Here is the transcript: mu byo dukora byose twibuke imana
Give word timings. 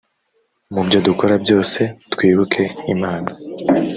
mu 0.73 0.81
byo 0.87 0.99
dukora 1.07 1.33
byose 1.43 1.81
twibuke 2.13 2.63
imana 2.93 3.29